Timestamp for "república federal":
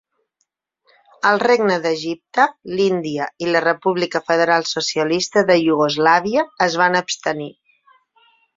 3.67-4.67